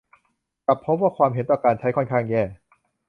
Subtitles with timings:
[0.65, 2.43] กลับพบว่าความเห็นต่อการใช้ค่อนข้างแย่